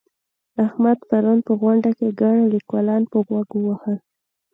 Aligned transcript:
احمد 0.65 0.99
پرون 1.09 1.37
په 1.47 1.53
غونډه 1.61 1.89
کې 1.97 2.07
ګڼ 2.21 2.37
ليکوالان 2.53 3.03
په 3.11 3.17
غوږ 3.27 3.49
ووهل. 3.55 3.97